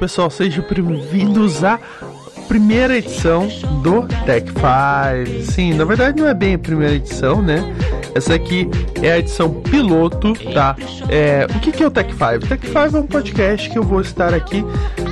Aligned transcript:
pessoal, 0.00 0.30
sejam 0.30 0.64
bem-vindos 0.66 1.62
à 1.62 1.78
primeira 2.48 2.96
edição 2.96 3.46
do 3.82 4.08
Tech 4.24 4.46
5. 4.48 5.52
Sim, 5.52 5.74
na 5.74 5.84
verdade 5.84 6.18
não 6.18 6.26
é 6.26 6.32
bem 6.32 6.54
a 6.54 6.58
primeira 6.58 6.94
edição, 6.94 7.42
né? 7.42 7.58
Essa 8.14 8.32
aqui 8.32 8.66
é 9.02 9.12
a 9.12 9.18
edição 9.18 9.52
piloto, 9.60 10.32
tá? 10.54 10.74
É, 11.10 11.46
o 11.54 11.60
que, 11.60 11.70
que 11.70 11.82
é 11.82 11.86
o 11.86 11.90
Tech 11.90 12.10
5? 12.10 12.48
Tech 12.48 12.66
5 12.66 12.96
é 12.96 13.00
um 13.00 13.06
podcast 13.06 13.68
que 13.68 13.78
eu 13.78 13.82
vou 13.82 14.00
estar 14.00 14.32
aqui 14.32 14.64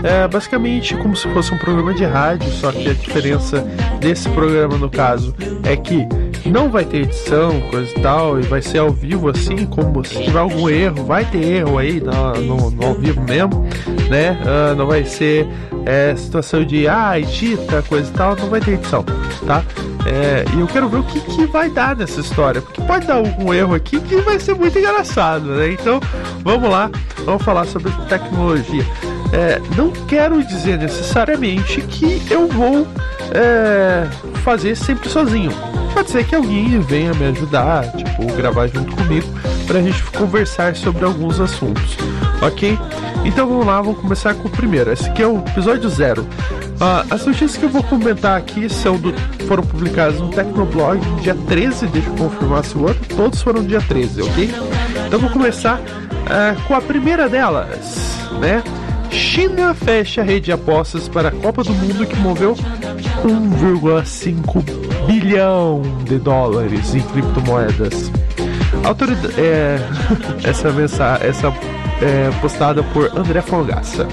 é, 0.03 0.27
basicamente 0.27 0.97
como 0.97 1.15
se 1.15 1.29
fosse 1.35 1.53
um 1.53 1.59
programa 1.59 1.93
de 1.93 2.07
rádio, 2.07 2.51
só 2.53 2.73
que 2.73 2.89
a 2.89 2.95
diferença 2.95 3.61
desse 4.01 4.27
programa, 4.31 4.79
no 4.79 4.89
caso, 4.89 5.37
é 5.65 5.77
que 5.77 6.09
não 6.51 6.71
vai 6.71 6.85
ter 6.85 7.03
edição, 7.03 7.61
coisa 7.71 7.91
e 7.91 8.01
tal, 8.01 8.39
e 8.39 8.43
vai 8.43 8.63
ser 8.63 8.79
ao 8.79 8.91
vivo 8.91 9.29
assim, 9.29 9.67
como 9.67 10.05
se 10.05 10.23
tiver 10.23 10.39
algum 10.39 10.69
erro, 10.69 11.05
vai 11.05 11.25
ter 11.25 11.43
erro 11.43 11.79
aí 11.79 12.01
no, 12.01 12.33
no, 12.43 12.71
no 12.71 12.87
ao 12.87 12.95
vivo 12.95 13.21
mesmo, 13.23 13.67
né? 14.09 14.39
Uh, 14.43 14.75
não 14.77 14.87
vai 14.87 15.05
ser 15.05 15.47
é, 15.85 16.15
situação 16.17 16.65
de 16.65 16.87
ah, 16.89 17.19
edita, 17.19 17.83
coisa 17.83 18.11
e 18.11 18.15
tal, 18.15 18.37
não 18.37 18.49
vai 18.49 18.61
ter 18.61 18.73
edição, 18.73 19.05
tá? 19.47 19.63
É, 20.07 20.45
e 20.57 20.61
eu 20.61 20.67
quero 20.67 20.89
ver 20.89 20.99
o 20.99 21.03
que, 21.03 21.21
que 21.21 21.47
vai 21.47 21.69
dar 21.71 21.95
nessa 21.97 22.21
história, 22.21 22.63
porque 22.63 22.81
pode 22.83 23.07
dar 23.07 23.17
algum 23.17 23.53
erro 23.53 23.75
aqui 23.75 24.01
que 24.01 24.17
vai 24.23 24.39
ser 24.39 24.55
muito 24.55 24.79
engraçado, 24.79 25.47
né? 25.47 25.73
Então 25.73 26.01
vamos 26.43 26.71
lá, 26.71 26.91
vamos 27.25 27.43
falar 27.43 27.67
sobre 27.67 27.93
tecnologia. 28.09 28.85
É, 29.33 29.61
não 29.77 29.91
quero 29.91 30.43
dizer 30.43 30.79
necessariamente 30.79 31.83
que 31.83 32.23
eu 32.31 32.49
vou 32.49 32.87
é, 33.33 34.09
fazer 34.43 34.75
sempre 34.77 35.09
sozinho. 35.09 35.51
Pode 35.95 36.11
ser 36.11 36.25
que 36.25 36.35
alguém 36.35 36.79
venha 36.81 37.13
me 37.15 37.27
ajudar, 37.27 37.91
tipo, 37.93 38.25
gravar 38.35 38.69
junto 38.69 38.95
comigo, 38.95 39.27
para 39.67 39.79
a 39.79 39.83
gente 39.83 40.03
conversar 40.05 40.77
sobre 40.77 41.05
alguns 41.05 41.41
assuntos, 41.41 41.97
ok? 42.41 42.79
Então 43.25 43.49
vamos 43.49 43.67
lá, 43.67 43.83
vamos 43.83 44.01
começar 44.01 44.35
com 44.35 44.49
o 44.49 44.51
primeiro. 44.51 44.93
Esse 44.93 45.09
aqui 45.09 45.23
é 45.23 45.27
o 45.27 45.39
episódio 45.39 45.89
zero. 45.89 46.23
Uh, 46.23 47.05
as 47.11 47.27
notícias 47.27 47.57
que 47.57 47.65
eu 47.65 47.69
vou 47.69 47.83
comentar 47.83 48.39
aqui 48.39 48.69
são 48.69 48.97
do, 48.97 49.13
foram 49.49 49.65
publicadas 49.65 50.21
no 50.21 50.29
Tecnoblog 50.29 51.05
no 51.05 51.21
dia 51.21 51.35
13, 51.35 51.89
deixa 51.89 52.09
eu 52.09 52.15
confirmar 52.15 52.65
se 52.65 52.77
o 52.79 52.83
outro, 52.83 53.17
todos 53.17 53.43
foram 53.43 53.65
dia 53.65 53.81
13, 53.81 54.23
ok? 54.23 54.55
Então 55.07 55.19
vou 55.19 55.31
começar 55.31 55.81
uh, 55.81 56.63
com 56.69 56.75
a 56.75 56.81
primeira 56.81 57.29
delas, 57.29 58.29
né? 58.41 58.63
China 59.11 59.75
fecha 59.75 60.21
a 60.21 60.25
rede 60.25 60.47
de 60.47 60.53
apostas 60.53 61.09
para 61.09 61.29
a 61.29 61.33
Copa 61.33 61.65
do 61.65 61.73
Mundo 61.73 62.07
que 62.07 62.17
moveu 62.17 62.55
1,5 63.25 65.07
bilhão 65.07 65.83
de 66.05 66.19
dólares 66.19 66.95
em 66.95 67.01
criptomoedas. 67.01 68.11
Autoridade, 68.85 69.35
é, 69.41 69.79
essa 70.45 70.71
mensagem, 70.73 71.29
essa 71.29 71.49
é, 72.01 72.31
postada 72.41 72.83
por 72.83 73.11
André 73.17 73.41
Fogaça. 73.43 74.07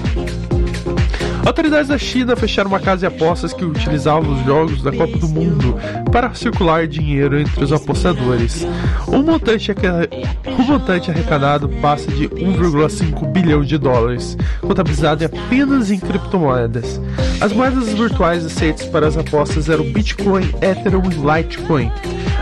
Autoridades 1.46 1.86
da 1.86 1.96
China 1.96 2.34
fecharam 2.34 2.68
uma 2.68 2.80
casa 2.80 3.08
de 3.08 3.14
apostas 3.14 3.52
que 3.52 3.64
utilizava 3.64 4.28
os 4.28 4.44
jogos 4.44 4.82
da 4.82 4.90
Copa 4.90 5.16
do 5.16 5.28
Mundo 5.28 5.76
para 6.10 6.34
circular 6.34 6.88
dinheiro 6.88 7.38
entre 7.38 7.62
os 7.62 7.72
apostadores. 7.72 8.66
O 9.06 9.22
montante, 9.22 9.70
o 9.70 10.62
montante 10.64 11.08
arrecadado 11.08 11.68
passa 11.80 12.10
de 12.10 12.28
1,5 12.28 13.30
bilhão 13.30 13.62
de 13.62 13.78
dólares, 13.78 14.36
contabilizado 14.60 15.24
apenas 15.24 15.88
em 15.92 16.00
criptomoedas. 16.00 17.00
As 17.40 17.52
moedas 17.52 17.90
virtuais 17.90 18.44
aceitas 18.44 18.86
para 18.86 19.06
as 19.06 19.16
apostas 19.16 19.68
eram 19.68 19.84
Bitcoin, 19.84 20.52
Ethereum 20.60 21.04
e 21.12 21.38
Litecoin. 21.38 21.92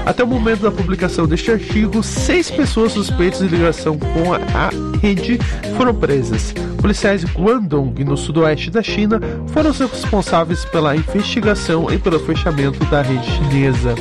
Até 0.07 0.25
o 0.25 0.27
momento 0.27 0.63
da 0.63 0.71
publicação 0.71 1.27
deste 1.27 1.51
artigo, 1.51 2.03
seis 2.03 2.51
pessoas 2.51 2.93
suspeitas 2.93 3.41
de 3.41 3.49
ligação 3.49 3.99
com 3.99 4.33
a 4.33 4.71
rede 5.03 5.39
foram 5.77 5.95
presas. 5.95 6.55
Policiais 6.85 7.25
Guangdong, 7.25 8.05
no 8.05 8.15
sudoeste 8.15 8.71
da 8.71 8.83
China, 8.83 9.19
foram 9.47 9.73
responsáveis 9.73 10.67
pela 10.67 10.95
investigação 10.95 11.91
e 11.91 11.97
pelo 11.97 12.21
fechamento 12.21 12.79
da 12.91 13.01
rede 13.01 13.25
chinesa. 13.25 13.95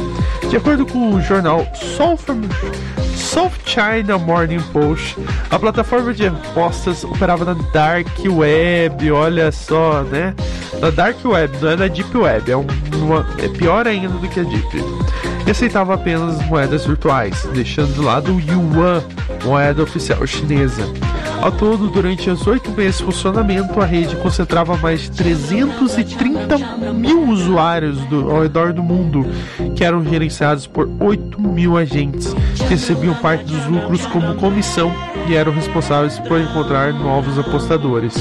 De 0.49 0.57
acordo 0.57 0.85
com 0.85 1.15
o 1.15 1.21
jornal 1.21 1.65
South 3.15 3.53
China 3.63 4.17
Morning 4.17 4.59
Post, 4.73 5.15
a 5.49 5.57
plataforma 5.57 6.13
de 6.13 6.27
apostas 6.27 7.05
operava 7.05 7.45
na 7.45 7.53
Dark 7.71 8.19
Web, 8.25 9.09
olha 9.13 9.49
só, 9.53 10.03
né? 10.03 10.35
Na 10.81 10.89
Dark 10.89 11.23
Web, 11.23 11.57
não 11.61 11.69
é 11.69 11.75
na 11.77 11.87
Deep 11.87 12.17
Web, 12.17 12.51
é, 12.51 12.57
uma, 12.57 13.25
é 13.41 13.47
pior 13.47 13.87
ainda 13.87 14.09
do 14.09 14.27
que 14.27 14.41
a 14.41 14.43
Deep 14.43 14.83
e 15.45 15.51
aceitava 15.51 15.93
apenas 15.93 16.45
moedas 16.47 16.85
virtuais, 16.85 17.47
deixando 17.53 17.93
de 17.93 18.01
lado 18.01 18.35
o 18.35 18.39
Yuan, 18.39 19.03
moeda 19.43 19.83
oficial 19.83 20.25
chinesa. 20.25 20.83
Ao 21.43 21.51
todo, 21.51 21.89
durante 21.89 22.29
os 22.29 22.47
oito 22.47 22.71
meses 22.71 22.99
de 22.99 23.03
funcionamento, 23.03 23.77
a 23.81 23.85
rede 23.85 24.15
concentrava 24.15 24.77
mais 24.77 25.01
de 25.01 25.11
330 25.11 26.57
mil 26.93 27.27
usuários 27.27 27.97
do, 28.05 28.31
ao 28.31 28.43
redor 28.43 28.71
do 28.71 28.81
mundo, 28.81 29.25
que 29.75 29.83
eram 29.83 30.05
gerenciados 30.05 30.65
por 30.65 30.89
8 31.01 31.41
mil 31.41 31.75
agentes, 31.75 32.33
que 32.55 32.63
recebiam 32.63 33.13
parte 33.15 33.43
dos 33.43 33.65
lucros 33.65 34.05
como 34.05 34.35
comissão 34.35 34.95
e 35.27 35.35
eram 35.35 35.51
responsáveis 35.51 36.17
por 36.19 36.39
encontrar 36.39 36.93
novos 36.93 37.37
apostadores. 37.37 38.13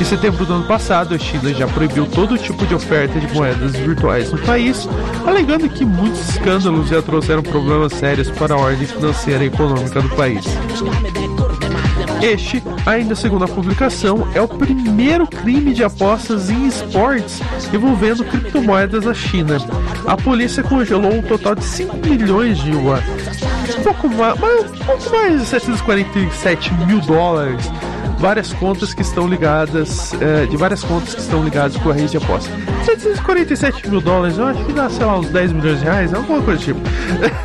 Em 0.00 0.04
setembro 0.04 0.46
do 0.46 0.54
ano 0.54 0.64
passado, 0.64 1.16
a 1.16 1.18
China 1.18 1.52
já 1.52 1.66
proibiu 1.66 2.06
todo 2.06 2.38
tipo 2.38 2.64
de 2.64 2.76
oferta 2.76 3.18
de 3.18 3.34
moedas 3.34 3.72
virtuais 3.72 4.30
no 4.30 4.38
país, 4.38 4.88
alegando 5.26 5.68
que 5.68 5.84
muitos 5.84 6.28
escândalos 6.28 6.88
já 6.88 7.02
trouxeram 7.02 7.42
problemas 7.42 7.92
sérios 7.92 8.30
para 8.30 8.54
a 8.54 8.58
ordem 8.58 8.86
financeira 8.86 9.42
e 9.42 9.48
econômica 9.48 10.00
do 10.00 10.10
país. 10.10 10.44
Este, 12.22 12.62
ainda 12.86 13.16
segundo 13.16 13.44
a 13.44 13.48
publicação, 13.48 14.28
é 14.32 14.40
o 14.40 14.46
primeiro 14.46 15.26
crime 15.26 15.74
de 15.74 15.82
apostas 15.82 16.50
em 16.50 16.68
esportes 16.68 17.40
envolvendo 17.74 18.24
criptomoedas 18.24 19.04
na 19.04 19.12
China. 19.12 19.56
A 20.06 20.16
polícia 20.16 20.62
congelou 20.62 21.12
um 21.12 21.22
total 21.22 21.56
de 21.56 21.64
5 21.64 21.96
milhões 21.96 22.58
de 22.58 22.70
yuan, 22.70 23.02
um 23.76 23.82
pouco 23.82 24.08
mais, 24.08 24.40
um 24.40 24.84
pouco 24.84 25.10
mais 25.10 25.40
de 25.40 25.46
747 25.46 26.72
mil 26.86 27.00
dólares 27.00 27.68
várias 28.22 28.52
contas 28.52 28.94
que 28.94 29.02
estão 29.02 29.26
ligadas, 29.26 30.14
é, 30.20 30.46
de 30.46 30.56
várias 30.56 30.84
contas 30.84 31.12
que 31.12 31.20
estão 31.20 31.42
ligadas 31.42 31.76
com 31.76 31.90
a 31.90 31.92
rede 31.92 32.12
de 32.12 32.18
aposta. 32.18 32.48
747 32.84 33.90
mil 33.90 34.00
dólares, 34.00 34.38
eu 34.38 34.46
acho 34.46 34.64
que 34.64 34.72
dá, 34.72 34.88
sei 34.88 35.04
lá, 35.04 35.18
uns 35.18 35.28
10 35.28 35.52
milhões 35.52 35.80
de 35.80 35.84
reais, 35.84 36.14
alguma 36.14 36.40
coisa 36.40 36.60
do 36.60 36.64
tipo. 36.64 36.80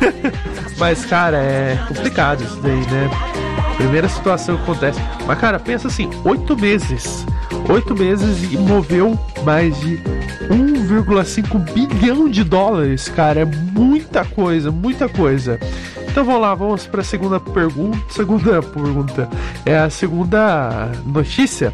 Mas, 0.78 1.04
cara, 1.04 1.36
é 1.36 1.76
complicado 1.88 2.44
isso 2.44 2.60
daí, 2.62 2.80
né? 2.92 3.10
Primeira 3.78 4.08
situação 4.08 4.56
que 4.56 4.62
acontece. 4.64 5.00
Mas, 5.26 5.38
cara, 5.38 5.58
pensa 5.58 5.88
assim: 5.88 6.10
oito 6.24 6.56
meses. 6.56 7.24
Oito 7.70 7.94
meses 7.94 8.52
e 8.52 8.58
moveu 8.58 9.18
mais 9.44 9.78
de 9.80 9.96
1,5 10.50 11.72
bilhão 11.72 12.28
de 12.28 12.44
dólares, 12.44 13.08
cara. 13.08 13.40
É 13.40 13.44
muita 13.44 14.24
coisa, 14.24 14.70
muita 14.70 15.08
coisa. 15.08 15.58
Então 16.10 16.24
vamos 16.24 16.40
lá, 16.40 16.54
vamos 16.54 16.86
para 16.86 17.00
a 17.00 17.04
segunda 17.04 17.38
pergunta. 17.38 17.98
Segunda 18.10 18.60
pergunta. 18.60 19.28
É 19.64 19.78
a 19.78 19.88
segunda 19.88 20.90
notícia. 21.06 21.72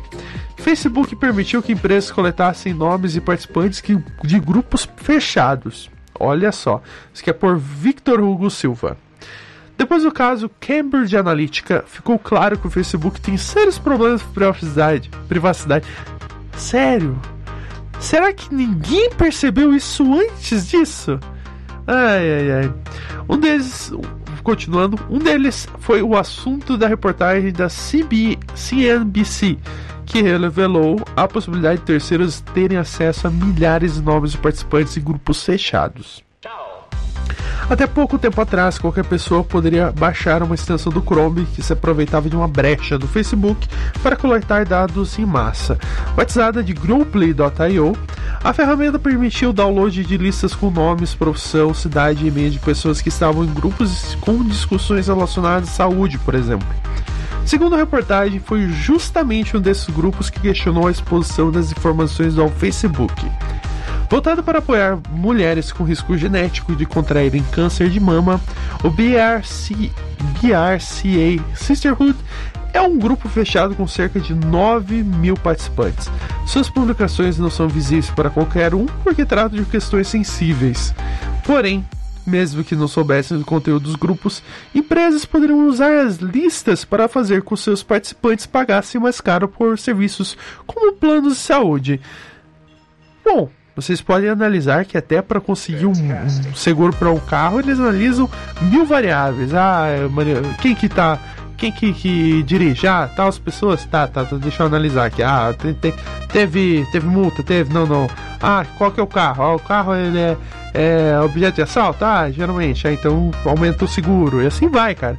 Facebook 0.57 1.17
permitiu 1.17 1.63
que 1.63 1.73
empresas 1.73 2.11
coletassem 2.11 2.75
nomes 2.75 3.17
e 3.17 3.21
participantes 3.21 3.83
de 4.23 4.41
grupos 4.41 4.89
fechados. 4.97 5.91
Olha 6.19 6.53
só. 6.53 6.83
Isso 7.13 7.23
aqui 7.23 7.31
é 7.31 7.33
por 7.33 7.57
Victor 7.59 8.21
Hugo 8.21 8.51
Silva. 8.51 8.97
Depois 9.77 10.03
do 10.03 10.13
caso 10.13 10.51
Cambridge 10.61 11.17
Analytica, 11.17 11.85
ficou 11.87 12.19
claro 12.19 12.59
que 12.59 12.67
o 12.67 12.71
Facebook 12.71 13.21
tem 13.21 13.37
sérios 13.37 13.79
problemas 13.79 14.21
de 14.21 14.29
privacidade. 14.29 15.11
privacidade. 15.29 15.87
Sério? 16.57 17.19
Será 17.99 18.33
que 18.33 18.55
ninguém 18.55 19.11
percebeu 19.11 19.75
isso 19.75 20.05
antes 20.15 20.69
disso? 20.69 21.19
Ai, 21.87 22.33
ai, 22.33 22.53
ai. 22.53 22.75
Um 23.29 23.39
deles, 23.39 23.93
continuando, 24.43 24.99
um 25.11 25.19
deles 25.19 25.69
foi 25.81 26.03
o 26.03 26.17
assunto 26.17 26.77
da 26.77 26.87
reportagem 26.87 27.53
da 27.53 27.69
CB, 27.69 28.39
CNBC, 28.55 29.59
que 30.07 30.23
revelou 30.23 31.01
a 31.17 31.27
possibilidade 31.27 31.81
de 31.81 31.87
terceiros 31.87 32.41
terem 32.41 32.79
acesso 32.79 33.27
a 33.27 33.31
milhares 33.31 33.95
de 33.95 34.03
nomes 34.03 34.37
participantes 34.37 34.97
em 34.97 35.01
grupos 35.01 35.43
fechados. 35.43 36.23
Até 37.69 37.87
pouco 37.87 38.19
tempo 38.19 38.41
atrás, 38.41 38.79
qualquer 38.79 39.05
pessoa 39.05 39.43
poderia 39.43 39.91
baixar 39.91 40.43
uma 40.43 40.55
extensão 40.55 40.93
do 40.93 41.01
Chrome 41.01 41.47
que 41.47 41.63
se 41.63 41.73
aproveitava 41.73 42.29
de 42.29 42.37
uma 42.37 42.47
brecha 42.47 42.99
do 42.99 43.09
Facebook 43.09 43.67
para 44.03 44.17
coletar 44.17 44.67
dados 44.67 45.19
em 45.19 45.25
massa. 45.25 45.79
Batizada 46.15 46.63
de 46.63 46.75
Grouply.io, 46.75 47.97
a 48.43 48.53
ferramenta 48.53 48.99
permitia 48.99 49.49
o 49.49 49.53
download 49.53 50.05
de 50.05 50.17
listas 50.19 50.55
com 50.55 50.71
nomes, 50.71 51.15
profissão, 51.15 51.73
cidade 51.73 52.25
e 52.25 52.29
e-mail 52.29 52.51
de 52.51 52.59
pessoas 52.59 53.01
que 53.01 53.09
estavam 53.09 53.45
em 53.45 53.53
grupos 53.53 54.15
com 54.21 54.45
discussões 54.45 55.09
relacionadas 55.09 55.71
à 55.71 55.73
saúde, 55.73 56.19
por 56.19 56.35
exemplo. 56.35 56.69
Segundo 57.47 57.75
a 57.75 57.79
reportagem, 57.79 58.41
foi 58.41 58.69
justamente 58.69 59.57
um 59.57 59.61
desses 59.61 59.89
grupos 59.89 60.29
que 60.29 60.41
questionou 60.41 60.87
a 60.87 60.91
exposição 60.91 61.51
das 61.51 61.73
informações 61.73 62.39
ao 62.39 62.49
Facebook. 62.49 63.15
Voltado 64.15 64.45
para 64.45 64.61
apoiar 64.61 64.97
mulheres 65.11 65.73
com 65.73 65.83
risco 65.83 66.17
genético 66.17 66.77
de 66.77 66.87
contraírem 66.87 67.43
câncer 67.51 67.91
de 67.91 67.99
mama, 67.99 68.41
o 68.85 68.89
BRC, 68.89 69.91
BRCA 70.41 71.45
Sisterhood 71.57 72.17
é 72.73 72.81
um 72.81 72.97
grupo 72.97 73.29
fechado 73.29 73.75
com 73.75 73.89
cerca 73.89 74.21
de 74.21 74.33
9 74.33 75.03
mil 75.03 75.35
participantes. 75.37 76.09
Suas 76.47 76.71
publicações 76.71 77.39
não 77.39 77.51
são 77.51 77.67
visíveis 77.67 78.09
para 78.09 78.31
qualquer 78.31 78.73
um 78.73 78.87
porque 79.03 79.25
tratam 79.25 79.59
de 79.59 79.65
questões 79.65 80.07
sensíveis. 80.07 80.95
Porém, 81.45 81.85
mesmo 82.25 82.63
que 82.63 82.77
não 82.77 82.87
soubessem 82.87 83.37
do 83.37 83.45
conteúdo 83.45 83.83
dos 83.83 83.97
grupos, 83.97 84.45
empresas 84.73 85.25
poderiam 85.25 85.67
usar 85.67 85.93
as 86.07 86.19
listas 86.19 86.85
para 86.85 87.09
fazer 87.09 87.43
com 87.43 87.57
que 87.57 87.63
seus 87.63 87.83
participantes 87.83 88.47
pagassem 88.47 89.01
mais 89.01 89.21
caro 89.21 89.49
por 89.49 89.77
serviços 89.77 90.37
como 90.69 90.93
planos 90.93 91.33
de 91.33 91.41
saúde. 91.41 92.01
Bom, 93.25 93.51
vocês 93.75 94.01
podem 94.01 94.29
analisar 94.29 94.85
que 94.85 94.97
até 94.97 95.21
para 95.21 95.41
conseguir 95.41 95.87
um, 95.87 95.93
um 95.93 96.55
seguro 96.55 96.93
para 96.93 97.11
um 97.11 97.19
carro, 97.19 97.59
eles 97.59 97.79
analisam 97.79 98.29
mil 98.63 98.85
variáveis. 98.87 99.53
Ah, 99.53 99.87
quem 100.61 100.75
que 100.75 100.89
tá 100.89 101.19
quem 101.57 101.71
que, 101.71 101.93
que 101.93 102.43
dirige? 102.43 102.87
Ah, 102.87 103.09
tá, 103.09 103.27
as 103.27 103.39
pessoas? 103.39 103.85
Tá, 103.85 104.07
tá, 104.07 104.25
tá, 104.25 104.37
deixa 104.37 104.63
eu 104.63 104.67
analisar 104.67 105.07
aqui. 105.07 105.23
Ah, 105.23 105.55
te, 105.57 105.73
te, 105.73 105.95
teve, 106.33 106.87
teve 106.91 107.07
multa? 107.07 107.43
Teve? 107.43 107.73
Não, 107.73 107.87
não. 107.87 108.09
Ah, 108.43 108.65
qual 108.77 108.91
que 108.91 109.01
é 109.01 109.03
o 109.03 109.07
carro? 109.07 109.43
Ah, 109.43 109.55
o 109.55 109.59
carro 109.59 109.95
ele 109.95 110.19
é, 110.19 110.37
é 110.75 111.21
objeto 111.21 111.57
de 111.57 111.63
assalto? 111.63 112.05
Ah, 112.05 112.31
geralmente. 112.31 112.87
Ah, 112.87 112.93
então 112.93 113.31
aumenta 113.45 113.85
o 113.85 113.89
seguro. 113.89 114.43
E 114.43 114.47
assim 114.47 114.69
vai, 114.69 114.95
cara. 114.95 115.17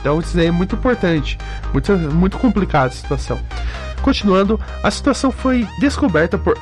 Então 0.00 0.20
isso 0.20 0.38
aí 0.38 0.46
é 0.46 0.50
muito 0.50 0.74
importante. 0.74 1.38
Muito, 1.72 1.92
muito 1.96 2.38
complicada 2.38 2.88
a 2.88 2.90
situação. 2.90 3.38
Continuando, 4.02 4.60
a 4.82 4.90
situação 4.90 5.30
foi 5.30 5.66
descoberta 5.80 6.36
por 6.36 6.58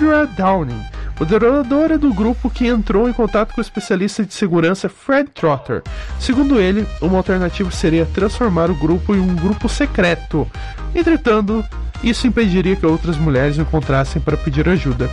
Andrea 0.00 0.24
Downing, 0.24 0.82
moderadora 1.18 1.98
do 1.98 2.14
grupo 2.14 2.48
que 2.48 2.66
entrou 2.66 3.06
em 3.06 3.12
contato 3.12 3.52
com 3.52 3.60
o 3.60 3.62
especialista 3.62 4.24
de 4.24 4.32
segurança 4.32 4.88
Fred 4.88 5.28
Trotter. 5.28 5.82
Segundo 6.18 6.58
ele, 6.58 6.86
uma 7.02 7.18
alternativa 7.18 7.70
seria 7.70 8.06
transformar 8.06 8.70
o 8.70 8.74
grupo 8.74 9.14
em 9.14 9.20
um 9.20 9.36
grupo 9.36 9.68
secreto. 9.68 10.50
Entretanto, 10.94 11.62
isso 12.02 12.26
impediria 12.26 12.76
que 12.76 12.86
outras 12.86 13.18
mulheres 13.18 13.58
o 13.58 13.60
encontrassem 13.60 14.22
para 14.22 14.38
pedir 14.38 14.66
ajuda. 14.70 15.10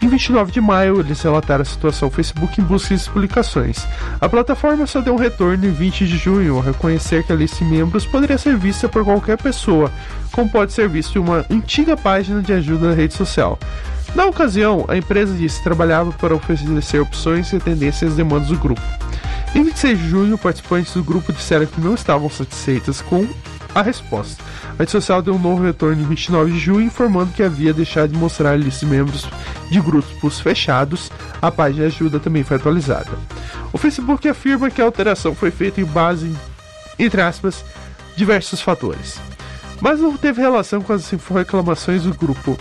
Em 0.00 0.08
29 0.08 0.50
de 0.50 0.62
maio, 0.62 1.00
eles 1.00 1.20
relataram 1.20 1.60
a 1.60 1.66
situação 1.66 2.06
ao 2.06 2.12
Facebook 2.12 2.58
em 2.58 2.64
busca 2.64 2.94
de 2.94 3.02
explicações. 3.02 3.86
A 4.18 4.30
plataforma 4.30 4.86
só 4.86 5.02
deu 5.02 5.12
um 5.12 5.18
retorno 5.18 5.66
em 5.66 5.72
20 5.72 6.06
de 6.06 6.16
junho, 6.16 6.56
ao 6.56 6.62
reconhecer 6.62 7.22
que 7.22 7.32
a 7.32 7.36
lista 7.36 7.62
de 7.62 7.70
membros 7.70 8.06
poderia 8.06 8.38
ser 8.38 8.56
vista 8.56 8.88
por 8.88 9.04
qualquer 9.04 9.36
pessoa, 9.36 9.92
como 10.32 10.48
pode 10.48 10.72
ser 10.72 10.88
visto 10.88 11.18
em 11.18 11.20
uma 11.20 11.44
antiga 11.50 11.98
página 11.98 12.40
de 12.40 12.54
ajuda 12.54 12.88
na 12.88 12.94
rede 12.94 13.12
social. 13.12 13.58
Na 14.14 14.26
ocasião, 14.26 14.84
a 14.88 14.96
empresa 14.96 15.34
disse 15.34 15.58
que 15.58 15.64
trabalhava 15.64 16.12
para 16.12 16.34
oferecer 16.34 17.00
opções 17.00 17.52
e 17.52 17.56
atender 17.56 17.88
às 17.88 18.14
demandas 18.14 18.48
do 18.48 18.58
grupo. 18.58 18.82
Em 19.54 19.62
26 19.64 19.98
de 19.98 20.08
junho, 20.08 20.38
participantes 20.38 20.92
do 20.94 21.02
grupo 21.02 21.32
disseram 21.32 21.66
que 21.66 21.80
não 21.80 21.94
estavam 21.94 22.28
satisfeitas 22.28 23.00
com 23.00 23.26
a 23.74 23.82
resposta. 23.82 24.42
A 24.74 24.80
rede 24.80 24.90
social 24.90 25.22
deu 25.22 25.34
um 25.34 25.38
novo 25.38 25.62
retorno 25.62 26.02
em 26.02 26.06
29 26.06 26.52
de 26.52 26.58
junho, 26.58 26.86
informando 26.86 27.32
que 27.32 27.42
havia 27.42 27.72
deixado 27.72 28.12
de 28.12 28.18
mostrar 28.18 28.52
a 28.52 28.56
lista 28.56 28.84
de 28.84 28.92
membros 28.92 29.26
de 29.70 29.80
grupos 29.80 30.40
fechados. 30.40 31.10
A 31.40 31.50
página 31.50 31.88
de 31.88 31.94
ajuda 31.94 32.20
também 32.20 32.44
foi 32.44 32.56
atualizada. 32.56 33.10
O 33.72 33.78
Facebook 33.78 34.28
afirma 34.28 34.70
que 34.70 34.80
a 34.80 34.84
alteração 34.84 35.34
foi 35.34 35.50
feita 35.50 35.80
em 35.80 35.84
base, 35.84 36.34
entre 36.98 37.20
aspas, 37.20 37.64
diversos 38.16 38.60
fatores. 38.60 39.18
Mas 39.82 39.98
não 39.98 40.16
teve 40.16 40.40
relação 40.40 40.80
com 40.80 40.92
as 40.92 41.10
reclamações 41.10 42.04
do 42.04 42.14
grupo. 42.14 42.56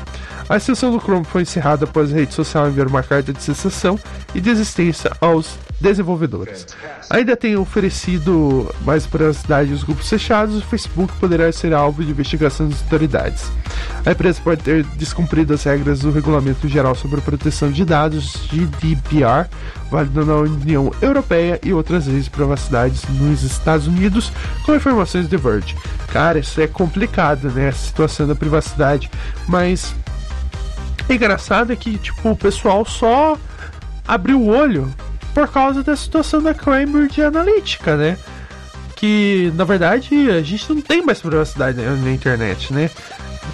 A 0.49 0.57
extensão 0.57 0.91
do 0.91 0.99
Chrome 0.99 1.23
foi 1.23 1.43
encerrada 1.43 1.85
após 1.85 2.11
a 2.11 2.15
rede 2.15 2.33
social 2.33 2.67
enviar 2.67 2.87
uma 2.87 3.03
carta 3.03 3.31
de 3.31 3.43
cessação 3.43 3.97
e 4.33 4.41
desistência 4.41 5.11
aos 5.21 5.55
desenvolvedores. 5.81 6.67
Ainda 7.09 7.35
tem 7.35 7.55
oferecido 7.57 8.73
mais 8.85 9.05
privacidade 9.05 9.71
aos 9.71 9.83
grupos 9.83 10.07
fechados, 10.07 10.57
o 10.57 10.61
Facebook 10.61 11.11
poderá 11.19 11.51
ser 11.51 11.73
alvo 11.73 12.03
de 12.03 12.11
investigação 12.11 12.69
das 12.69 12.81
autoridades. 12.83 13.51
A 14.05 14.11
empresa 14.11 14.39
pode 14.43 14.63
ter 14.63 14.83
descumprido 14.95 15.53
as 15.53 15.63
regras 15.63 15.99
do 15.99 16.11
Regulamento 16.11 16.67
Geral 16.67 16.95
sobre 16.95 17.19
a 17.19 17.21
Proteção 17.21 17.71
de 17.71 17.83
Dados, 17.83 18.47
GDPR, 18.51 19.49
válido 19.89 20.25
na 20.25 20.35
União 20.35 20.91
Europeia 21.01 21.59
e 21.63 21.73
outras 21.73 22.07
leis 22.07 22.25
de 22.25 22.29
privacidade 22.29 23.01
nos 23.09 23.43
Estados 23.43 23.87
Unidos, 23.87 24.31
com 24.65 24.75
informações 24.75 25.27
de 25.27 25.35
Verge. 25.35 25.75
Cara, 26.07 26.39
isso 26.39 26.61
é 26.61 26.67
complicado, 26.67 27.49
né? 27.49 27.69
A 27.69 27.73
situação 27.73 28.27
da 28.27 28.35
privacidade, 28.35 29.09
mas 29.47 29.93
engraçado 31.09 31.73
é 31.73 31.75
que, 31.75 31.97
tipo, 31.97 32.29
o 32.29 32.35
pessoal 32.35 32.85
só 32.85 33.37
abriu 34.07 34.39
o 34.39 34.47
olho 34.47 34.91
por 35.33 35.47
causa 35.47 35.83
da 35.83 35.95
situação 35.95 36.41
da 36.41 36.53
Cambridge 36.53 37.21
Analytica, 37.21 37.95
né? 37.95 38.17
Que, 38.95 39.51
na 39.55 39.63
verdade, 39.63 40.29
a 40.29 40.41
gente 40.41 40.71
não 40.71 40.81
tem 40.81 41.03
mais 41.03 41.19
privacidade 41.19 41.81
na 41.81 42.11
internet, 42.11 42.71
né? 42.71 42.89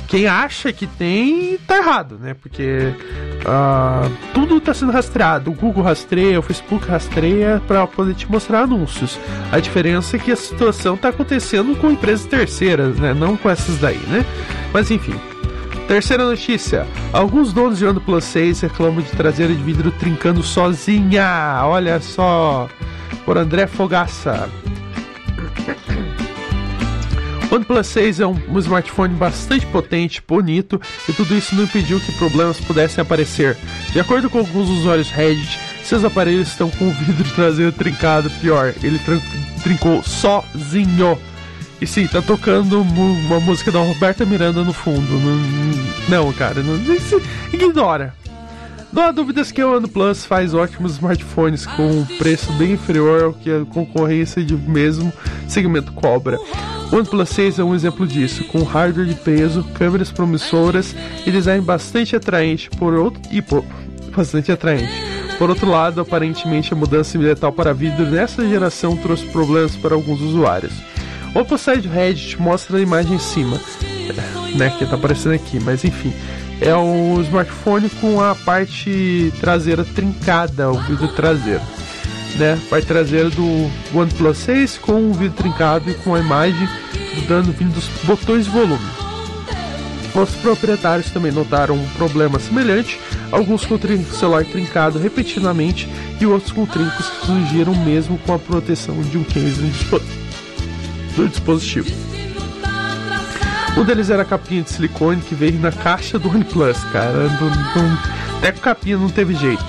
Quem 0.08 0.26
acha 0.26 0.72
que 0.72 0.88
tem, 0.88 1.58
tá 1.68 1.78
errado, 1.78 2.18
né? 2.18 2.34
Porque 2.34 2.94
uh, 3.44 4.10
tudo 4.34 4.58
está 4.58 4.74
sendo 4.74 4.92
rastreado. 4.92 5.52
O 5.52 5.54
Google 5.54 5.84
rastreia, 5.84 6.40
o 6.40 6.42
Facebook 6.42 6.88
rastreia 6.88 7.62
para 7.68 7.86
poder 7.88 8.14
te 8.14 8.30
mostrar 8.30 8.62
anúncios. 8.62 9.20
A 9.52 9.60
diferença 9.60 10.16
é 10.16 10.20
que 10.20 10.32
a 10.32 10.36
situação 10.36 10.96
está 10.96 11.10
acontecendo 11.10 11.76
com 11.76 11.92
empresas 11.92 12.26
terceiras, 12.26 12.98
né? 12.98 13.14
Não 13.14 13.36
com 13.36 13.50
essas 13.50 13.80
daí, 13.80 14.00
né? 14.08 14.26
Mas 14.74 14.92
enfim, 14.92 15.16
Terceira 15.88 16.26
notícia: 16.26 16.86
alguns 17.14 17.54
donos 17.54 17.80
de 17.80 17.86
OnePlus 17.86 18.26
6 18.26 18.62
reclamam 18.62 19.02
de 19.02 19.12
traseira 19.12 19.54
de 19.54 19.64
vidro 19.64 19.90
trincando 19.92 20.44
sozinha. 20.44 21.62
Olha 21.64 22.00
só, 22.02 22.68
por 23.24 23.38
André 23.38 23.68
Fogaça. 23.68 24.50
OnePlus 27.50 27.88
6 27.88 28.20
é 28.20 28.28
um, 28.28 28.60
smartphone 28.60 29.16
bastante 29.16 29.66
potente, 29.68 30.22
bonito, 30.28 30.82
e 31.08 31.14
tudo 31.14 31.34
isso 31.34 31.56
não 31.56 31.64
impediu 31.64 32.00
que 32.02 32.12
problemas 32.18 32.60
pudessem 32.60 33.02
aparecer. 33.02 33.58
De 33.94 34.00
acordo 34.02 34.30
com 34.30 34.40
alguns 34.40 34.70
usuários 34.70 35.10
Reddit, 35.10 35.58
seus 35.84 36.04
aparelhos 36.04 36.50
estão 36.50 36.70
com 36.70 36.90
o 36.90 36.92
vidro 36.92 37.24
traseiro 37.34 37.72
trincado. 37.72 38.30
Pior, 38.42 38.74
ele 38.84 39.00
trincou 39.64 40.04
sozinho. 40.04 41.18
E 41.80 41.86
sim, 41.86 42.08
tá 42.08 42.22
tocando 42.22 42.82
uma 42.82 43.40
música 43.40 43.72
da 43.72 43.80
Roberta 43.80 44.26
Miranda 44.26 44.64
no 44.64 44.74
fundo. 44.74 45.08
Não, 46.10 46.34
cara, 46.34 46.64
não, 46.64 46.76
ignora. 47.54 48.14
Não 48.92 49.04
há 49.04 49.12
dúvidas 49.12 49.52
que 49.52 49.62
o 49.62 49.76
OnePlus 49.76 50.26
faz 50.26 50.54
ótimos 50.54 50.94
smartphones 50.94 51.66
com 51.68 51.84
um 51.84 52.06
preço 52.18 52.52
bem 52.54 52.72
inferior 52.72 53.24
ao 53.26 53.34
que 53.34 53.52
a 53.52 53.66
concorrência 53.66 54.44
de 54.44 54.56
mesmo 54.56 55.12
segmento 55.48 55.92
cobra. 55.92 56.40
O 56.92 56.96
OnePlus 56.96 57.30
6 57.30 57.60
é 57.60 57.64
um 57.64 57.76
exemplo 57.76 58.08
disso, 58.08 58.46
com 58.46 58.64
hardware 58.64 59.06
de 59.06 59.16
peso, 59.16 59.64
câmeras 59.76 60.10
promissoras 60.10 60.96
e 61.26 61.32
design 61.32 61.64
bastante 61.64 62.16
atraente 62.16 62.70
por 62.72 62.94
outro 62.94 63.22
e 63.30 63.42
por, 63.42 63.64
bastante 64.16 64.52
atraente. 64.52 64.92
Por 65.38 65.50
outro 65.50 65.70
lado, 65.70 66.02
aparentemente 66.02 66.74
a 66.74 66.76
mudança 66.76 67.18
ambiental 67.18 67.52
para 67.52 67.74
vidro 67.74 68.06
nessa 68.06 68.48
geração 68.48 68.96
trouxe 68.96 69.26
problemas 69.28 69.76
para 69.76 69.94
alguns 69.94 70.22
usuários. 70.22 70.74
O 71.38 71.46
postagem 71.46 71.84
do 71.84 71.90
Reddit 71.90 72.42
mostra 72.42 72.78
a 72.78 72.82
imagem 72.82 73.14
em 73.14 73.20
cima, 73.20 73.62
né, 74.56 74.72
que 74.72 74.88
tá 74.88 74.96
aparecendo 74.96 75.36
aqui, 75.36 75.60
mas 75.60 75.86
enfim. 75.86 76.12
É 76.60 76.76
um 76.76 77.22
smartphone 77.22 77.92
com 78.02 78.20
a 78.20 78.34
parte 78.34 79.32
traseira 79.40 79.86
trincada, 79.86 80.72
o 80.72 80.80
vidro 80.80 81.08
traseiro. 81.10 81.62
Né, 82.38 82.60
parte 82.72 82.88
traseira 82.88 83.30
do 83.30 83.70
OnePlus 83.94 84.38
6 84.40 84.80
com 84.80 85.12
o 85.12 85.14
vidro 85.14 85.38
trincado 85.38 85.92
e 85.92 85.94
com 85.94 86.16
a 86.16 86.20
imagem 86.20 86.68
dando 87.28 87.52
vindo 87.52 87.74
dos 87.76 87.88
botões 88.04 88.46
de 88.46 88.50
volume. 88.50 88.86
Os 90.16 90.32
proprietários 90.38 91.12
também 91.12 91.32
notaram 91.32 91.76
um 91.76 91.88
problema 91.90 92.40
semelhante, 92.40 93.00
alguns 93.32 93.64
com 93.64 93.76
o 93.76 94.06
celular 94.16 94.44
trincado 94.44 94.98
repetidamente 94.98 95.88
e 96.20 96.26
outros 96.26 96.52
com 96.52 96.66
trincos 96.66 97.08
que 97.08 97.26
surgiram 97.28 97.76
mesmo 97.76 98.18
com 98.18 98.34
a 98.34 98.40
proteção 98.40 99.00
de 99.04 99.20
um 99.20 99.24
case 99.24 99.62
do 101.18 101.28
dispositivo. 101.28 101.90
Um 103.76 103.84
deles 103.84 104.10
era 104.10 104.22
a 104.22 104.26
capinha 104.26 104.62
de 104.62 104.70
silicone 104.70 105.22
que 105.22 105.36
veio 105.36 105.60
na 105.60 105.72
caixa 105.72 106.18
do 106.18 106.30
OnePlus, 106.30 106.84
cara. 106.86 107.28
Até 108.38 108.52
com 108.52 108.60
capinha 108.60 108.98
não 108.98 109.10
teve 109.10 109.34
jeito. 109.34 109.66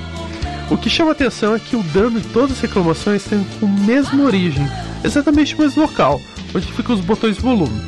O 0.70 0.76
que 0.76 0.90
chama 0.90 1.12
atenção 1.12 1.54
é 1.54 1.58
que 1.58 1.74
o 1.74 1.82
dano 1.82 2.20
de 2.20 2.28
todas 2.28 2.52
as 2.52 2.60
reclamações 2.60 3.24
tem 3.24 3.44
a 3.62 3.66
mesma 3.66 4.24
origem, 4.24 4.68
exatamente 5.02 5.54
o 5.54 5.58
mesmo 5.58 5.82
local, 5.82 6.20
onde 6.54 6.70
ficam 6.72 6.94
os 6.94 7.00
botões 7.00 7.38
volume. 7.38 7.80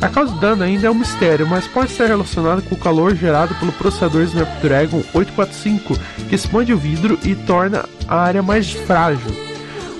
A 0.00 0.08
causa 0.08 0.32
do 0.32 0.38
dano 0.38 0.62
ainda 0.62 0.86
é 0.86 0.90
um 0.90 0.94
mistério, 0.94 1.46
mas 1.46 1.66
pode 1.66 1.90
estar 1.90 2.06
relacionado 2.06 2.62
com 2.62 2.74
o 2.74 2.78
calor 2.78 3.16
gerado 3.16 3.54
pelo 3.54 3.72
processador 3.72 4.22
Snapdragon 4.22 5.02
845, 5.14 5.98
que 6.28 6.34
expande 6.34 6.72
o 6.72 6.78
vidro 6.78 7.18
e 7.24 7.34
torna 7.34 7.84
a 8.06 8.20
área 8.20 8.42
mais 8.42 8.70
frágil. 8.70 9.47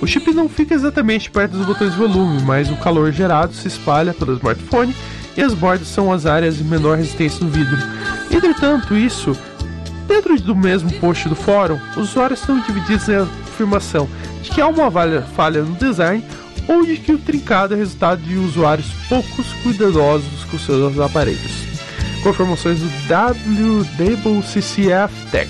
O 0.01 0.07
chip 0.07 0.31
não 0.33 0.47
fica 0.47 0.73
exatamente 0.73 1.29
perto 1.29 1.57
dos 1.57 1.65
botões 1.65 1.91
de 1.91 1.97
volume, 1.97 2.41
mas 2.43 2.69
o 2.69 2.77
calor 2.77 3.11
gerado 3.11 3.53
se 3.53 3.67
espalha 3.67 4.13
pelo 4.13 4.33
smartphone 4.35 4.95
e 5.35 5.41
as 5.41 5.53
bordas 5.53 5.87
são 5.89 6.11
as 6.11 6.25
áreas 6.25 6.57
de 6.57 6.63
menor 6.63 6.97
resistência 6.97 7.43
no 7.43 7.51
vidro. 7.51 7.77
Entretanto, 8.31 8.95
isso, 8.95 9.37
dentro 10.07 10.39
do 10.41 10.55
mesmo 10.55 10.91
post 10.93 11.27
do 11.27 11.35
fórum, 11.35 11.77
os 11.97 12.11
usuários 12.11 12.39
estão 12.39 12.59
divididos 12.61 13.07
na 13.07 13.23
afirmação 13.23 14.07
de 14.41 14.51
que 14.51 14.61
há 14.61 14.67
uma 14.67 14.89
falha 15.35 15.63
no 15.63 15.75
design 15.75 16.23
ou 16.67 16.85
de 16.85 16.97
que 16.97 17.11
o 17.11 17.17
trincado 17.17 17.73
é 17.73 17.77
resultado 17.77 18.21
de 18.21 18.35
usuários 18.35 18.87
poucos 19.09 19.47
cuidadosos 19.63 20.45
com 20.49 20.57
seus 20.57 20.97
aparelhos. 20.99 21.67
Com 22.23 22.29
informações 22.29 22.79
do 22.79 22.87
WCCF 24.23 25.13
Tech. 25.31 25.49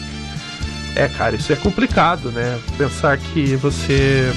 É, 0.95 1.07
cara, 1.07 1.35
isso 1.35 1.51
é 1.53 1.55
complicado, 1.55 2.31
né? 2.31 2.59
Pensar 2.77 3.17
que 3.17 3.55
você. 3.55 4.31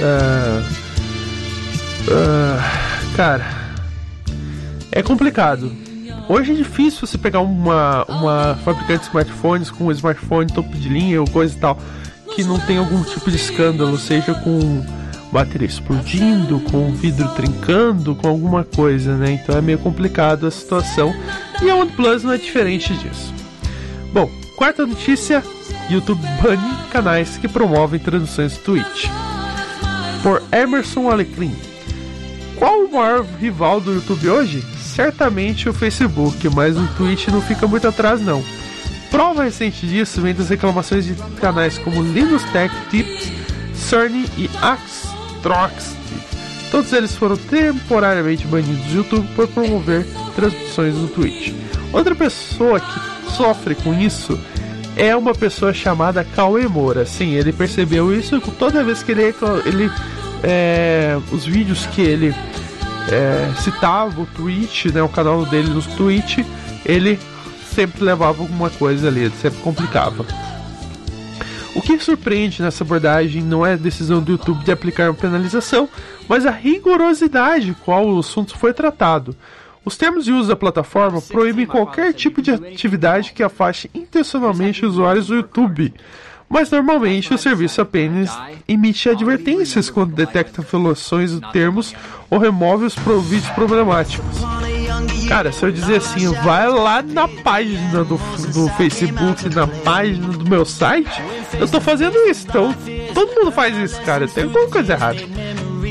Uh, 0.00 0.64
uh, 2.10 3.16
cara, 3.16 3.46
é 4.90 5.02
complicado. 5.02 5.72
Hoje 6.28 6.52
é 6.52 6.54
difícil 6.54 7.06
você 7.06 7.18
pegar 7.18 7.40
uma, 7.40 8.04
uma 8.04 8.58
fabricante 8.64 9.00
de 9.00 9.06
smartphones 9.08 9.70
com 9.70 9.84
um 9.84 9.92
smartphone 9.92 10.50
topo 10.50 10.74
de 10.76 10.88
linha 10.88 11.20
ou 11.20 11.28
coisa 11.28 11.54
e 11.54 11.60
tal 11.60 11.78
que 12.34 12.42
não 12.42 12.58
tem 12.58 12.78
algum 12.78 13.02
tipo 13.02 13.30
de 13.30 13.36
escândalo, 13.36 13.96
seja 13.96 14.34
com 14.34 14.84
bateria 15.30 15.66
explodindo, 15.66 16.60
com 16.60 16.92
vidro 16.92 17.28
trincando, 17.34 18.14
com 18.14 18.28
alguma 18.28 18.64
coisa, 18.64 19.16
né? 19.16 19.32
Então 19.32 19.56
é 19.56 19.60
meio 19.60 19.78
complicado 19.78 20.46
a 20.46 20.50
situação 20.50 21.14
e 21.62 21.70
a 21.70 21.76
OnePlus 21.76 22.24
não 22.24 22.32
é 22.32 22.38
diferente 22.38 22.92
disso. 22.94 23.32
Bom, 24.12 24.30
quarta 24.56 24.86
notícia: 24.86 25.42
YouTube 25.90 26.22
bane 26.42 26.76
canais 26.90 27.36
que 27.36 27.48
promovem 27.48 28.00
do 28.00 28.58
Twitch. 28.64 29.06
Por 30.22 30.42
Emerson 30.52 31.10
Alecrim. 31.10 31.54
Qual 32.56 32.84
o 32.84 32.92
maior 32.92 33.24
rival 33.40 33.80
do 33.80 33.92
YouTube 33.92 34.28
hoje? 34.28 34.64
Certamente 34.78 35.68
o 35.68 35.74
Facebook, 35.74 36.48
mas 36.50 36.76
o 36.76 36.86
Twitch 36.96 37.28
não 37.28 37.42
fica 37.42 37.66
muito 37.66 37.86
atrás 37.86 38.20
não. 38.20 38.42
Prova 39.10 39.44
recente 39.44 39.86
disso 39.86 40.20
vem 40.20 40.34
das 40.34 40.48
reclamações 40.48 41.04
de 41.04 41.14
canais 41.40 41.78
como 41.78 42.02
Linux 42.02 42.42
Tech 42.52 42.74
Tips, 42.90 43.30
Cerny 43.74 44.24
e 44.38 44.48
Axtrox. 44.62 45.94
Todos 46.70 46.92
eles 46.92 47.14
foram 47.14 47.36
temporariamente 47.36 48.46
banidos 48.46 48.84
do 48.86 48.96
YouTube 48.96 49.28
por 49.36 49.46
promover 49.48 50.06
transmissões 50.34 50.94
no 50.94 51.08
Twitch. 51.08 51.52
Outra 51.92 52.14
pessoa 52.14 52.80
que 52.80 53.13
sofre 53.36 53.74
com 53.74 53.92
isso 53.92 54.38
é 54.96 55.14
uma 55.14 55.34
pessoa 55.34 55.72
chamada 55.72 56.24
Cauê 56.24 56.68
Moura. 56.68 57.04
Sim, 57.04 57.32
ele 57.32 57.52
percebeu 57.52 58.16
isso 58.16 58.40
toda 58.58 58.84
vez 58.84 59.02
que 59.02 59.12
ele, 59.12 59.34
ele 59.66 59.90
é, 60.42 61.18
os 61.32 61.44
vídeos 61.44 61.86
que 61.86 62.00
ele 62.00 62.34
é, 63.10 63.52
citava 63.60 64.20
o 64.20 64.26
Twitch, 64.26 64.86
né, 64.86 65.02
o 65.02 65.08
canal 65.08 65.44
dele 65.46 65.68
no 65.68 65.82
Twitch, 65.82 66.38
ele 66.84 67.18
sempre 67.74 68.04
levava 68.04 68.42
alguma 68.42 68.70
coisa 68.70 69.08
ali, 69.08 69.30
sempre 69.30 69.60
complicava. 69.60 70.24
O 71.74 71.82
que 71.82 71.98
surpreende 71.98 72.62
nessa 72.62 72.84
abordagem 72.84 73.42
não 73.42 73.66
é 73.66 73.72
a 73.72 73.76
decisão 73.76 74.22
do 74.22 74.30
YouTube 74.30 74.64
de 74.64 74.70
aplicar 74.70 75.10
uma 75.10 75.14
penalização, 75.14 75.88
mas 76.28 76.46
a 76.46 76.50
rigorosidade 76.52 77.76
qual 77.84 78.06
o 78.06 78.20
assunto 78.20 78.56
foi 78.56 78.72
tratado. 78.72 79.36
Os 79.84 79.96
termos 79.96 80.24
de 80.24 80.32
uso 80.32 80.48
da 80.48 80.56
plataforma 80.56 81.20
proíbem 81.20 81.66
qualquer 81.66 82.12
tipo 82.14 82.40
de 82.40 82.50
atividade 82.50 83.32
que 83.32 83.42
afaste 83.42 83.90
intencionalmente 83.94 84.86
usuários 84.86 85.26
do 85.26 85.34
YouTube, 85.34 85.92
mas 86.48 86.70
normalmente 86.70 87.34
o 87.34 87.38
serviço 87.38 87.80
apenas 87.80 88.30
emite 88.66 89.08
advertências 89.08 89.90
quando 89.90 90.14
detecta 90.14 90.62
violações 90.62 91.32
de 91.32 91.52
termos 91.52 91.94
ou 92.30 92.38
remove 92.38 92.86
os 92.86 92.94
vídeos 93.28 93.50
problemáticos. 93.50 94.38
Cara, 95.28 95.52
se 95.52 95.64
eu 95.64 95.72
dizer 95.72 95.96
assim, 95.96 96.32
vai 96.42 96.68
lá 96.68 97.02
na 97.02 97.26
página 97.26 98.04
do, 98.04 98.16
do 98.52 98.68
Facebook, 98.76 99.54
na 99.54 99.66
página 99.66 100.28
do 100.28 100.48
meu 100.48 100.64
site, 100.64 101.22
eu 101.58 101.66
tô 101.66 101.80
fazendo 101.80 102.16
isso. 102.28 102.46
Então, 102.48 102.74
todo 103.14 103.34
mundo 103.34 103.50
faz 103.50 103.76
isso, 103.76 104.00
cara. 104.02 104.28
Tem 104.28 104.44
alguma 104.44 104.68
coisa 104.68 104.92
errada. 104.92 105.20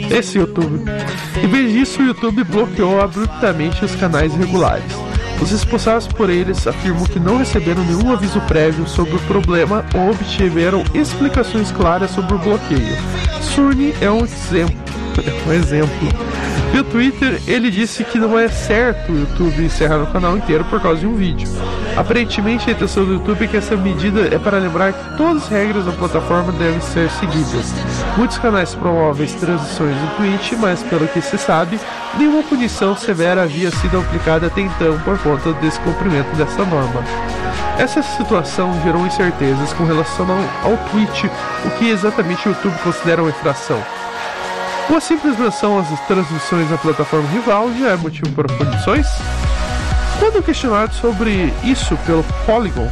Esse 0.10 0.38
YouTube. 0.38 0.84
Em 1.42 1.48
vez 1.48 1.72
disso, 1.72 2.02
o 2.02 2.06
YouTube 2.06 2.44
bloqueou 2.44 3.02
abruptamente 3.02 3.84
os 3.84 3.96
canais 3.96 4.34
regulares. 4.34 4.86
Os 5.42 5.52
responsáveis 5.52 6.08
por 6.08 6.30
eles 6.30 6.66
afirmam 6.66 7.04
que 7.06 7.20
não 7.20 7.38
receberam 7.38 7.84
nenhum 7.84 8.12
aviso 8.12 8.40
prévio 8.42 8.88
sobre 8.88 9.16
o 9.16 9.20
problema 9.22 9.86
ou 9.94 10.12
obtiveram 10.12 10.84
explicações 10.94 11.72
claras 11.72 12.12
sobre 12.12 12.36
o 12.36 12.40
bloqueio. 12.40 12.98
Surny 13.42 13.94
é 14.02 14.10
um 14.10 14.24
exemplo. 14.24 14.84
É 15.24 15.50
um 15.50 15.54
exemplo 15.54 16.34
e 16.74 16.80
o 16.80 16.84
Twitter, 16.84 17.40
ele 17.46 17.70
disse 17.70 18.04
que 18.04 18.18
não 18.18 18.38
é 18.38 18.48
certo 18.48 19.12
o 19.12 19.20
YouTube 19.20 19.64
encerrar 19.64 20.02
o 20.02 20.08
canal 20.08 20.36
inteiro 20.36 20.66
por 20.66 20.82
causa 20.82 21.02
de 21.02 21.06
um 21.06 21.16
vídeo. 21.16 21.48
Aparentemente, 21.96 22.68
a 22.68 22.74
intenção 22.74 23.06
do 23.06 23.14
YouTube 23.14 23.46
é 23.46 23.48
que 23.48 23.58
essa 23.58 23.78
medida 23.78 24.34
é 24.34 24.40
para 24.40 24.58
lembrar 24.58 24.92
que 24.92 25.18
todas 25.18 25.44
as 25.44 25.50
regras 25.50 25.86
da 25.86 25.92
plataforma 25.92 26.52
devem 26.54 26.82
ser 26.82 27.12
seguidas. 27.12 27.72
Muitos 28.18 28.40
canais 28.40 28.74
promovem 28.74 29.28
transições 29.28 29.96
no 29.96 30.08
Twitch, 30.18 30.54
mas 30.54 30.82
pelo 30.82 31.08
que 31.08 31.22
se 31.22 31.38
sabe, 31.38 31.80
nenhuma 32.18 32.42
punição 32.42 32.98
severa 32.98 33.44
havia 33.44 33.70
sido 33.70 34.00
aplicada 34.00 34.48
até 34.48 34.62
então 34.62 34.98
por 35.02 35.20
conta 35.20 35.54
desse 35.54 35.80
cumprimento 35.82 36.36
dessa 36.36 36.66
norma. 36.66 37.04
Essa 37.78 38.02
situação 38.02 38.74
gerou 38.84 39.06
incertezas 39.06 39.74
com 39.74 39.86
relação 39.86 40.26
ao, 40.28 40.72
ao 40.72 40.78
Twitch, 40.90 41.26
o 41.66 41.70
que 41.78 41.90
exatamente 41.90 42.48
o 42.48 42.52
YouTube 42.52 42.78
considera 42.84 43.22
uma 43.22 43.30
infração. 43.30 43.80
Uma 44.90 45.00
simples 45.00 45.38
menção 45.40 45.80
às 45.80 45.88
transmissões 46.08 46.70
na 46.70 46.78
plataforma 46.78 47.28
rival 47.30 47.72
já 47.80 47.90
é 47.92 47.96
motivo 47.96 48.30
para 48.34 48.48
punições? 48.48 49.08
Quando 50.20 50.44
questionado 50.44 50.94
sobre 50.94 51.54
isso 51.64 51.98
pelo 52.06 52.24
Polygon, 52.46 52.90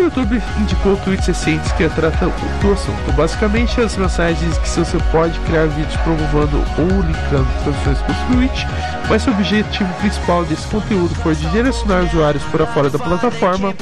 o 0.00 0.04
YouTube 0.04 0.42
indicou 0.60 0.96
tweets 0.98 1.26
recentes 1.26 1.70
que 1.72 1.88
tratam 1.90 2.32
do 2.60 2.72
assunto. 2.72 3.12
Basicamente, 3.12 3.80
as 3.80 3.96
mensagens 3.96 4.58
que 4.58 4.68
você 4.68 4.98
pode 5.10 5.38
criar 5.40 5.66
vídeos 5.66 5.96
promovendo 5.98 6.64
ou 6.78 7.02
linkando 7.02 7.46
transmissões 7.62 7.98
para 7.98 8.12
o 8.12 8.34
Twitch, 8.34 8.64
mas 9.08 9.22
se 9.22 9.30
o 9.30 9.32
objetivo 9.32 9.92
principal 9.94 10.44
desse 10.44 10.66
conteúdo 10.68 11.14
for 11.16 11.34
de 11.34 11.46
direcionar 11.50 12.04
usuários 12.04 12.42
para 12.44 12.66
fora 12.66 12.90
da 12.90 12.98
plataforma, 12.98 13.74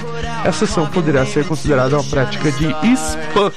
essa 0.44 0.64
ação 0.64 0.86
poderá 0.86 1.24
ser 1.24 1.46
considerada 1.46 1.96
uma 1.96 2.04
prática 2.04 2.50
de 2.52 2.66
spam. 2.94 3.52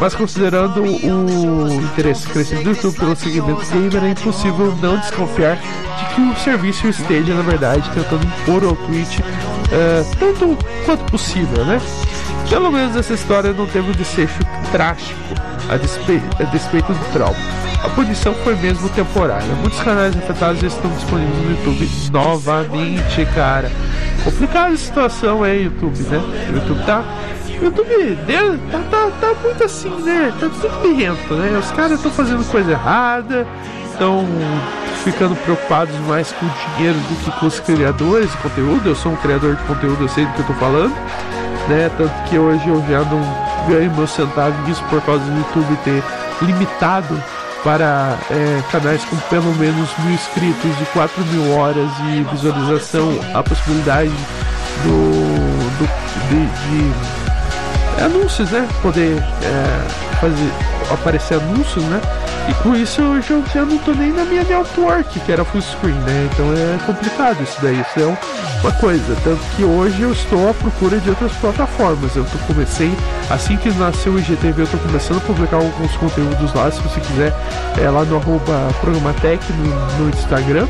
Mas 0.00 0.14
considerando 0.14 0.82
o 0.82 1.72
interesse 1.82 2.26
crescente 2.28 2.64
do 2.64 2.70
YouTube 2.70 2.96
pelo 2.98 3.16
segmento 3.16 3.66
gamer, 3.66 4.04
é 4.04 4.10
impossível 4.10 4.76
não 4.80 4.98
desconfiar 4.98 5.56
de 5.56 6.14
que 6.14 6.20
o 6.20 6.36
serviço 6.36 6.86
esteja, 6.88 7.34
na 7.34 7.42
verdade, 7.42 7.88
tentando 7.94 8.26
impor 8.26 8.64
ao 8.64 8.76
Twitch 8.76 9.18
uh, 9.74 10.16
tanto 10.18 10.56
quanto 10.86 11.04
possível, 11.10 11.64
né? 11.64 11.80
Pelo 12.48 12.70
menos 12.70 12.96
essa 12.96 13.14
história 13.14 13.52
não 13.52 13.66
teve 13.66 13.88
um 13.88 13.92
desfecho 13.92 14.38
trágico 14.70 15.18
a, 15.68 15.76
despe 15.76 16.22
a 16.38 16.44
despeito 16.44 16.92
do 16.92 17.12
trauma. 17.12 17.36
A 17.82 17.88
punição 17.90 18.34
foi 18.34 18.54
mesmo 18.56 18.88
temporária. 18.90 19.46
Muitos 19.60 19.80
canais 19.80 20.16
afetados 20.16 20.60
já 20.60 20.68
estão 20.68 20.90
disponíveis 20.90 21.36
no 21.38 21.50
YouTube 21.50 21.90
novamente, 22.10 23.26
cara. 23.34 23.70
Complicada 24.24 24.72
a 24.72 24.76
situação 24.76 25.42
aí, 25.42 25.64
YouTube, 25.64 25.98
né? 26.04 26.18
O 26.50 26.54
YouTube 26.54 26.86
tá 26.86 27.04
YouTube 27.60 28.16
dele 28.26 28.60
tá, 28.70 28.80
tá, 28.90 29.10
tá 29.20 29.34
muito 29.42 29.64
assim, 29.64 29.90
né? 30.02 30.32
Tá 30.40 30.48
tudo 30.48 30.82
birrento, 30.82 31.34
né? 31.34 31.58
Os 31.58 31.70
caras 31.72 31.92
estão 31.92 32.10
fazendo 32.10 32.44
coisa 32.50 32.72
errada, 32.72 33.46
estão 33.90 34.26
ficando 35.04 35.36
preocupados 35.36 35.94
mais 36.00 36.32
com 36.32 36.46
o 36.46 36.50
dinheiro 36.76 36.98
do 36.98 37.24
que 37.24 37.30
com 37.38 37.46
os 37.46 37.60
criadores 37.60 38.30
de 38.30 38.36
conteúdo. 38.38 38.88
Eu 38.88 38.96
sou 38.96 39.12
um 39.12 39.16
criador 39.16 39.54
de 39.54 39.62
conteúdo, 39.64 40.02
eu 40.02 40.08
sei 40.08 40.24
do 40.24 40.32
que 40.32 40.40
eu 40.40 40.46
tô 40.46 40.54
falando, 40.54 40.94
né? 41.68 41.90
Tanto 41.96 42.12
que 42.28 42.38
hoje 42.38 42.66
eu 42.66 42.82
já 42.88 43.02
não 43.04 43.20
ganho 43.68 43.94
meu 43.94 44.06
centavo 44.06 44.60
disso 44.64 44.82
por 44.88 45.00
causa 45.02 45.22
do 45.22 45.36
YouTube 45.36 45.76
ter 45.84 46.02
limitado 46.42 47.22
para 47.62 48.18
é, 48.30 48.62
canais 48.70 49.04
com 49.04 49.16
pelo 49.28 49.54
menos 49.56 49.88
mil 49.98 50.14
inscritos 50.14 50.70
e 50.80 50.84
4 50.92 51.24
mil 51.26 51.56
horas 51.56 51.88
de 51.98 52.24
visualização 52.24 53.18
a 53.34 53.42
possibilidade 53.42 54.12
do, 54.82 55.78
do 55.78 56.04
de, 56.28 56.46
de 56.68 58.04
anúncios, 58.04 58.50
né? 58.50 58.68
Poder 58.82 59.16
é, 59.18 60.16
fazer 60.20 60.73
aparecer 60.92 61.34
anúncios, 61.34 61.84
né? 61.84 62.00
E 62.48 62.54
com 62.62 62.74
isso 62.74 63.00
eu 63.00 63.22
já, 63.22 63.40
já 63.52 63.64
não 63.64 63.78
tô 63.78 63.92
nem 63.92 64.12
na 64.12 64.24
minha 64.24 64.44
network, 64.44 65.18
que 65.20 65.32
era 65.32 65.44
full 65.44 65.62
screen, 65.62 65.94
né? 65.94 66.28
Então 66.32 66.46
é 66.52 66.78
complicado 66.84 67.42
isso 67.42 67.58
daí, 67.62 67.80
isso 67.80 68.00
é 68.00 68.18
uma 68.60 68.72
coisa. 68.72 69.16
Tanto 69.24 69.40
que 69.56 69.64
hoje 69.64 70.02
eu 70.02 70.12
estou 70.12 70.50
à 70.50 70.54
procura 70.54 70.98
de 70.98 71.08
outras 71.08 71.32
plataformas. 71.36 72.14
Eu 72.14 72.24
tô, 72.24 72.38
comecei, 72.46 72.90
assim 73.30 73.56
que 73.56 73.70
nasceu 73.70 74.12
o 74.12 74.18
IGTV, 74.18 74.62
eu 74.62 74.66
tô 74.66 74.78
começando 74.78 75.18
a 75.18 75.20
publicar 75.20 75.56
alguns 75.56 75.96
conteúdos 75.96 76.52
lá, 76.52 76.70
se 76.70 76.80
você 76.82 77.00
quiser, 77.00 77.32
é 77.80 77.88
lá 77.88 78.04
no 78.04 78.16
arroba 78.16 78.68
Programatec 78.80 79.42
no, 79.52 80.04
no 80.04 80.10
Instagram. 80.10 80.66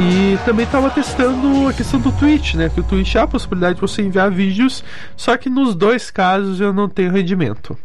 E 0.00 0.38
também 0.44 0.64
estava 0.64 0.90
testando 0.90 1.66
a 1.66 1.72
questão 1.72 1.98
do 1.98 2.12
Twitch, 2.12 2.54
né? 2.54 2.68
Que 2.68 2.80
o 2.80 2.84
Twitch 2.84 3.16
há 3.16 3.24
a 3.24 3.26
possibilidade 3.26 3.76
de 3.76 3.80
você 3.80 4.02
enviar 4.02 4.30
vídeos, 4.30 4.84
só 5.16 5.36
que 5.36 5.50
nos 5.50 5.74
dois 5.74 6.10
casos 6.10 6.60
eu 6.60 6.72
não 6.72 6.88
tenho 6.88 7.10
rendimento. 7.10 7.76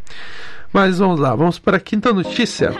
Mas 0.74 0.98
vamos 0.98 1.20
lá, 1.20 1.36
vamos 1.36 1.60
para 1.60 1.78
a 1.78 1.80
quinta 1.80 2.12
notícia. 2.12 2.74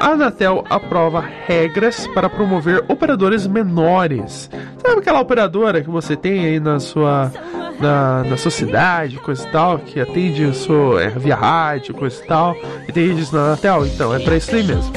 A 0.00 0.08
Anatel 0.08 0.64
aprova 0.68 1.24
regras 1.46 2.06
para 2.08 2.28
promover 2.28 2.84
operadores 2.88 3.46
menores. 3.46 4.50
Sabe 4.78 5.00
aquela 5.00 5.20
operadora 5.20 5.80
que 5.80 5.88
você 5.88 6.16
tem 6.16 6.44
aí 6.44 6.60
na 6.60 6.80
sua 6.80 7.32
na, 7.80 8.24
na 8.24 8.36
sua 8.36 8.50
cidade, 8.50 9.18
coisa 9.18 9.46
e 9.46 9.50
tal, 9.50 9.78
que 9.78 10.00
atende 10.00 10.44
o 10.44 10.54
seu, 10.54 10.98
é, 10.98 11.08
via 11.10 11.36
rádio, 11.36 11.94
coisa 11.94 12.22
e 12.22 12.26
tal, 12.26 12.56
e 12.88 12.92
tem 12.92 13.08
redes 13.08 13.30
na 13.30 13.46
Anatel? 13.46 13.86
Então, 13.86 14.14
é 14.14 14.18
para 14.18 14.36
isso 14.36 14.54
aí 14.54 14.62
mesmo. 14.62 14.92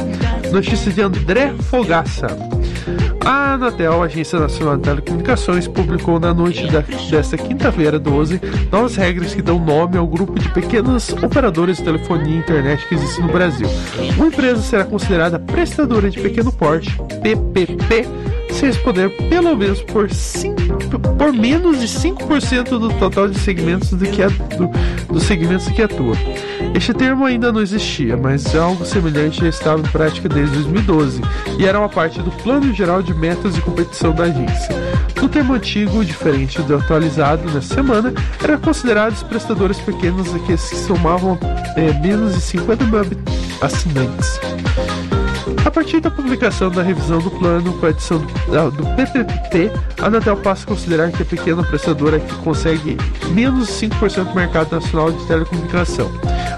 Notícia 0.51 0.91
de 0.91 1.01
André 1.01 1.53
Fogaça. 1.69 2.27
A 3.25 3.53
Anatel, 3.53 4.01
Agência 4.01 4.39
Nacional 4.39 4.77
de 4.77 4.83
Telecomunicações, 4.83 5.67
publicou 5.67 6.19
na 6.19 6.33
noite 6.33 6.65
da, 6.67 6.81
desta 6.81 7.37
quinta-feira, 7.37 7.99
12, 7.99 8.39
novas 8.71 8.95
regras 8.95 9.33
que 9.33 9.41
dão 9.41 9.59
nome 9.59 9.97
ao 9.97 10.07
grupo 10.07 10.39
de 10.39 10.49
pequenos 10.49 11.09
operadores 11.13 11.77
de 11.77 11.83
telefonia 11.83 12.35
e 12.35 12.39
internet 12.39 12.87
que 12.87 12.95
existe 12.95 13.21
no 13.21 13.27
Brasil. 13.27 13.67
Uma 14.17 14.27
empresa 14.27 14.61
será 14.61 14.85
considerada 14.85 15.37
prestadora 15.37 16.09
de 16.09 16.19
pequeno 16.19 16.51
porte, 16.51 16.97
PPP, 17.21 18.07
se 18.51 18.65
responder 18.65 19.09
pelo 19.29 19.55
menos 19.55 19.81
por, 19.81 20.11
cinco, 20.11 20.61
por 21.17 21.31
menos 21.31 21.79
de 21.79 21.87
5% 21.87 22.79
do 22.79 22.89
total 22.93 23.27
de 23.27 23.39
segmentos 23.39 23.91
do 23.91 24.05
que 24.05 24.25
do, 24.55 24.69
dos 25.13 25.23
segmentos 25.23 25.67
que 25.69 25.81
atua. 25.81 26.15
Este 26.75 26.93
termo 26.93 27.25
ainda 27.25 27.51
não 27.51 27.61
existia, 27.61 28.15
mas 28.15 28.55
algo 28.55 28.85
semelhante 28.85 29.41
já 29.41 29.49
estava 29.49 29.79
em 29.79 29.91
prática 29.91 30.29
desde 30.29 30.53
2012 30.55 31.21
e 31.57 31.65
era 31.65 31.79
uma 31.79 31.89
parte 31.89 32.21
do 32.21 32.31
Plano 32.31 32.73
Geral 32.73 33.01
de 33.01 33.13
Metas 33.13 33.55
de 33.55 33.61
Competição 33.61 34.13
da 34.13 34.23
agência. 34.23 34.75
No 35.21 35.27
termo 35.27 35.53
antigo, 35.53 36.03
diferente 36.05 36.61
do 36.61 36.75
atualizado 36.75 37.43
nessa 37.51 37.75
semana, 37.75 38.13
eram 38.41 38.59
considerados 38.59 39.21
prestadores 39.23 39.79
pequenos 39.79 40.29
que 40.45 40.57
somavam 40.57 41.37
é, 41.75 41.93
menos 41.99 42.35
de 42.35 42.41
50 42.41 42.85
mil 42.85 43.01
assinantes. 43.61 44.39
A 45.65 45.71
partir 45.71 45.99
da 45.99 46.09
publicação 46.09 46.69
da 46.71 46.81
revisão 46.81 47.19
do 47.19 47.29
plano 47.31 47.73
com 47.73 47.85
a 47.85 47.89
edição 47.89 48.19
do 48.19 48.83
PPP, 48.95 49.71
a 50.01 50.07
Anatel 50.07 50.37
passa 50.37 50.63
a 50.63 50.67
considerar 50.67 51.11
que 51.11 51.21
a 51.21 51.25
pequena 51.25 51.63
prestadora 51.63 52.19
que 52.19 52.35
consegue 52.37 52.97
menos 53.31 53.67
de 53.67 53.87
5% 53.87 54.25
do 54.25 54.35
mercado 54.35 54.71
nacional 54.71 55.11
de 55.11 55.25
telecomunicação. 55.27 56.11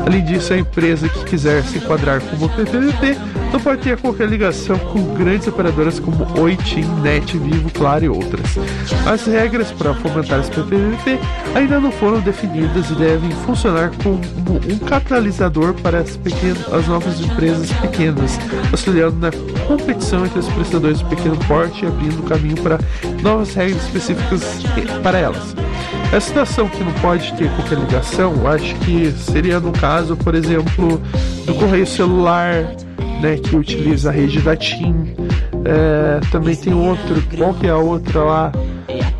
Além 0.05 0.23
disso, 0.23 0.53
a 0.53 0.57
empresa 0.57 1.09
que 1.09 1.25
quiser 1.25 1.63
se 1.63 1.77
enquadrar 1.77 2.21
como 2.21 2.49
PPP 2.49 3.17
não 3.51 3.59
pode 3.59 3.81
ter 3.81 3.97
qualquer 3.97 4.27
ligação 4.27 4.77
com 4.77 5.13
grandes 5.13 5.47
operadoras 5.47 5.99
como 5.99 6.25
Oi, 6.39 6.55
TIM, 6.55 6.85
NET, 7.01 7.37
Vivo, 7.37 7.69
Claro 7.71 8.05
e 8.05 8.09
outras. 8.09 8.57
As 9.05 9.25
regras 9.25 9.71
para 9.71 9.93
fomentar 9.95 10.39
esse 10.39 10.51
PPP 10.51 11.19
ainda 11.53 11.79
não 11.79 11.91
foram 11.91 12.19
definidas 12.21 12.89
e 12.89 12.95
devem 12.95 13.31
funcionar 13.45 13.91
como 14.03 14.21
um 14.69 14.77
catalisador 14.79 15.73
para 15.75 15.99
as, 15.99 16.15
pequenas, 16.17 16.73
as 16.73 16.87
novas 16.87 17.19
empresas 17.19 17.71
pequenas, 17.73 18.39
auxiliando 18.71 19.17
na 19.17 19.31
competição 19.67 20.25
entre 20.25 20.39
os 20.39 20.47
prestadores 20.47 20.99
de 20.99 21.05
pequeno 21.05 21.37
porte 21.47 21.83
e 21.83 21.87
abrindo 21.87 22.23
caminho 22.23 22.61
para 22.61 22.79
novas 23.21 23.53
regras 23.53 23.83
específicas 23.83 24.41
para 25.03 25.19
elas. 25.19 25.55
A 26.15 26.19
situação 26.19 26.67
que 26.67 26.83
não 26.83 26.91
pode 26.93 27.33
ter 27.33 27.49
qualquer 27.55 27.77
ligação, 27.77 28.33
acho 28.47 28.75
que 28.75 29.11
seria 29.11 29.59
no 29.59 29.71
caso, 29.71 30.15
por 30.17 30.35
exemplo, 30.35 31.01
do 31.45 31.53
correio 31.55 31.87
celular, 31.87 32.75
né, 33.21 33.37
que 33.37 33.55
utiliza 33.55 34.09
a 34.09 34.11
rede 34.11 34.41
da 34.41 34.55
TIM. 34.55 35.15
É, 35.63 36.19
também 36.31 36.55
tem 36.55 36.73
outro, 36.73 37.23
qual 37.37 37.53
que 37.53 37.67
é 37.67 37.69
a 37.69 37.77
outra 37.77 38.23
lá? 38.23 38.51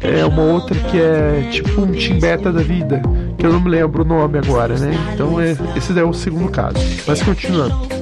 É 0.02 0.26
uma 0.26 0.42
outra 0.42 0.76
que 0.76 1.00
é 1.00 1.48
tipo 1.52 1.82
um 1.82 1.92
TIM 1.92 2.20
Beta 2.20 2.52
da 2.52 2.62
vida, 2.62 3.02
que 3.38 3.46
eu 3.46 3.54
não 3.54 3.62
me 3.62 3.70
lembro 3.70 4.02
o 4.02 4.06
nome 4.06 4.40
agora, 4.40 4.78
né? 4.78 4.92
Então 5.14 5.40
é, 5.40 5.56
esse 5.76 5.98
é 5.98 6.04
o 6.04 6.14
segundo 6.14 6.50
caso. 6.50 6.78
Mas 7.08 7.22
continuando. 7.22 8.01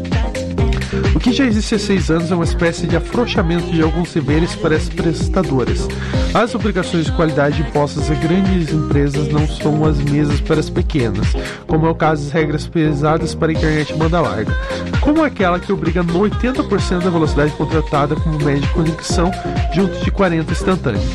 O 1.16 1.20
que 1.20 1.32
já 1.32 1.46
existe 1.46 1.76
há 1.76 1.80
seis 1.80 2.10
anos 2.10 2.32
é 2.32 2.36
uma 2.36 2.44
espécie 2.44 2.88
de 2.88 2.96
afrouxamento 2.96 3.72
de 3.72 3.82
alguns 3.82 4.14
deveres 4.14 4.56
para 4.56 4.76
as 4.76 4.90
prestadoras. 4.90 5.88
As 6.34 6.56
obrigações 6.56 7.06
de 7.06 7.12
qualidade 7.12 7.62
impostas 7.62 8.10
a 8.10 8.16
grandes 8.16 8.72
empresas 8.72 9.28
não 9.28 9.48
são 9.48 9.86
as 9.86 9.98
mesmas 9.98 10.42
para 10.42 10.60
as 10.60 10.70
pequenas, 10.70 11.28
como 11.68 11.86
é 11.86 11.90
o 11.90 11.96
caso 11.96 12.24
das 12.24 12.32
regras 12.32 12.68
pesadas 12.68 13.36
para 13.36 13.50
a 13.50 13.54
internet 13.54 13.94
banda 13.94 14.22
larga, 14.22 14.56
como 15.02 15.24
aquela 15.24 15.60
que 15.60 15.72
obriga 15.72 16.04
80% 16.04 17.04
da 17.04 17.10
velocidade 17.10 17.52
contratada 17.54 18.16
como 18.16 18.44
média 18.44 18.62
de 18.62 18.70
conexão 18.70 19.32
junto 19.74 20.04
de 20.04 20.12
40 20.12 20.52
instantâneos. 20.52 21.06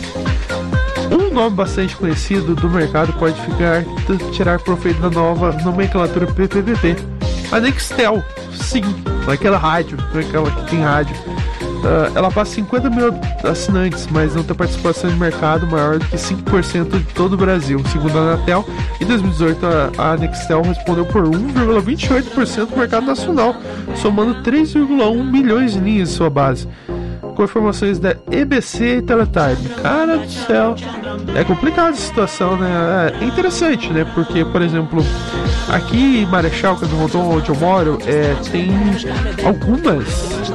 Um 1.11 1.33
nome 1.33 1.57
bastante 1.57 1.97
conhecido 1.97 2.55
do 2.55 2.71
mercado 2.71 3.13
pode 3.15 3.41
ficar 3.41 3.85
tirar 4.33 4.59
proveito 4.61 5.01
da 5.01 5.11
nova 5.11 5.53
nomenclatura 5.63 6.27
PPPP, 6.27 6.97
a 7.55 7.61
Nextel. 7.61 8.23
Sim, 8.53 8.83
naquela 9.27 9.57
rádio, 9.57 9.97
naquela 10.13 10.51
que 10.51 10.71
tem 10.71 10.81
rádio. 10.81 11.17
Uh, 11.85 12.11
ela 12.15 12.31
passa 12.31 12.55
50 12.55 12.91
mil 12.91 13.15
assinantes, 13.45 14.09
mas 14.11 14.35
não 14.35 14.43
tem 14.43 14.57
participação 14.57 15.11
de 15.11 15.17
mercado 15.17 15.67
maior 15.67 15.99
do 15.99 16.07
que 16.07 16.17
5% 16.17 16.91
de 16.91 17.05
todo 17.15 17.35
o 17.35 17.37
Brasil, 17.37 17.81
segundo 17.93 18.19
a 18.19 18.23
Anatel. 18.23 18.65
Em 19.01 19.05
2018, 19.05 19.67
a, 19.67 20.13
a 20.13 20.17
Nextel 20.17 20.63
respondeu 20.63 21.05
por 21.07 21.25
1,28% 21.25 22.67
do 22.67 22.77
mercado 22.77 23.07
nacional, 23.07 23.55
somando 23.97 24.43
3,1 24.43 25.31
milhões 25.31 25.75
de 25.75 25.81
linhas 25.81 26.09
em 26.09 26.13
sua 26.13 26.31
base 26.31 26.67
com 27.35 27.45
informações 27.45 27.99
da 27.99 28.17
EBC 28.31 28.99
e 28.99 29.03
Teletime. 29.03 29.69
Cara 29.83 30.19
do 30.19 30.31
céu, 30.31 30.75
é 31.35 31.45
complicada 31.45 31.91
a 31.91 31.95
situação, 31.95 32.57
né? 32.57 33.13
É 33.21 33.25
interessante, 33.25 33.93
né? 33.93 34.07
Porque, 34.15 34.45
por 34.45 34.63
exemplo, 34.63 35.05
aqui 35.69 36.23
em 36.23 36.27
Marechal, 36.27 36.77
que 36.77 36.85
é 36.85 36.89
onde 36.89 37.49
eu 37.49 37.57
moro, 37.57 37.99
é, 38.07 38.35
tem 38.51 38.71
algumas 39.45 40.05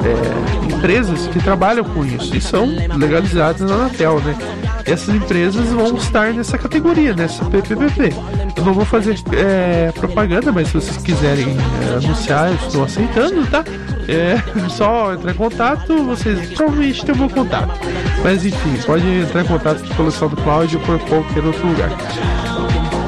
é, 0.04 0.74
empresas 0.74 1.26
que 1.28 1.38
trabalham 1.40 1.84
com 1.84 2.04
isso 2.04 2.34
e 2.36 2.40
são 2.40 2.66
legalizadas 2.96 3.60
na 3.60 3.76
Anatel, 3.76 4.20
né? 4.20 4.36
Essas 4.84 5.14
empresas 5.14 5.68
vão 5.68 5.94
estar 5.96 6.32
nessa 6.32 6.56
categoria, 6.56 7.14
nessa 7.14 7.44
PPPP. 7.44 8.12
Eu 8.56 8.64
não 8.64 8.72
vou 8.72 8.84
fazer 8.84 9.18
é, 9.32 9.92
propaganda, 9.92 10.50
mas 10.50 10.68
se 10.68 10.74
vocês 10.74 10.96
quiserem 10.96 11.56
é, 11.82 12.04
anunciar, 12.04 12.48
eu 12.48 12.54
estou 12.54 12.84
aceitando, 12.84 13.46
tá? 13.46 13.64
É 14.10 14.68
só 14.68 15.14
entrar 15.14 15.30
em 15.30 15.36
contato, 15.36 16.02
vocês 16.04 16.50
provavelmente 16.54 17.04
têm 17.04 17.14
o 17.14 17.18
meu 17.18 17.30
contato. 17.30 17.78
Mas 18.24 18.44
enfim, 18.44 18.76
pode 18.84 19.06
entrar 19.06 19.42
em 19.42 19.46
contato 19.46 19.82
pelo 19.94 20.10
SoundCloud 20.10 20.76
ou 20.76 20.82
por 20.82 20.98
qualquer 21.00 21.44
outro 21.44 21.66
lugar. 21.66 21.90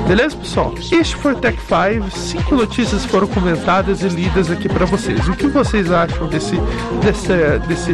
Beleza, 0.07 0.37
pessoal? 0.37 0.75
Este 0.93 1.17
foi 1.17 1.33
o 1.33 1.37
Tech 1.37 1.59
5. 1.59 2.11
Cinco 2.17 2.55
notícias 2.55 3.05
foram 3.05 3.27
comentadas 3.27 4.03
e 4.03 4.09
lidas 4.09 4.51
aqui 4.51 4.69
para 4.69 4.85
vocês. 4.85 5.27
O 5.29 5.33
que 5.33 5.47
vocês 5.49 5.91
acham 5.91 6.29
desse, 6.29 6.57
desse, 7.03 7.59
desse, 7.67 7.93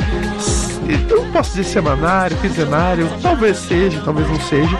eu 1.08 1.24
posso 1.32 1.50
dizer 1.50 1.64
semanário, 1.64 2.36
quinzenário, 2.38 3.08
talvez 3.22 3.56
seja, 3.58 4.00
talvez 4.04 4.28
não 4.28 4.40
seja, 4.40 4.76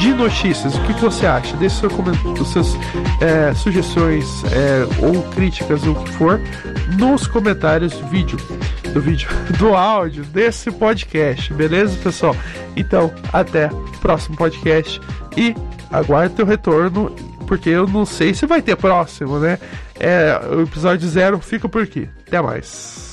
de 0.00 0.14
notícias? 0.14 0.74
O 0.74 0.80
que 0.84 0.94
você 0.94 1.26
acha? 1.26 1.54
Deixe 1.58 1.76
seu 1.76 1.90
os 2.40 2.52
seus 2.52 2.74
é, 3.20 3.52
sugestões 3.54 4.26
é, 4.44 5.06
ou 5.06 5.22
críticas, 5.30 5.86
ou 5.86 5.92
o 5.92 6.04
que 6.04 6.10
for, 6.12 6.40
nos 6.98 7.26
comentários 7.26 7.92
do 7.92 8.06
vídeo, 8.06 8.38
do 8.94 9.00
vídeo, 9.00 9.28
do 9.58 9.74
áudio 9.74 10.24
desse 10.24 10.70
podcast, 10.70 11.52
beleza, 11.52 11.96
pessoal? 12.02 12.34
Então, 12.74 13.12
até 13.30 13.66
o 13.66 13.98
próximo 14.00 14.36
podcast 14.36 14.98
e 15.36 15.54
aguarde 15.92 16.34
teu 16.34 16.46
retorno, 16.46 17.14
porque 17.46 17.68
eu 17.68 17.86
não 17.86 18.06
sei 18.06 18.32
se 18.32 18.46
vai 18.46 18.62
ter 18.62 18.76
próximo, 18.76 19.38
né? 19.38 19.58
É, 19.98 20.40
o 20.50 20.62
episódio 20.62 21.06
zero 21.06 21.38
fica 21.40 21.68
por 21.68 21.82
aqui. 21.82 22.08
Até 22.26 22.40
mais. 22.40 23.09